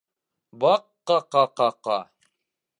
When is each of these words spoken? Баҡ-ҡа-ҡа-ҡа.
Баҡ-ҡа-ҡа-ҡа. 0.63 2.01